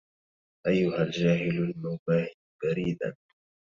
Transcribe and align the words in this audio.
أيها 0.67 1.03
الجاهل 1.03 1.57
المباهي 1.57 2.33
بريداً 2.63 3.15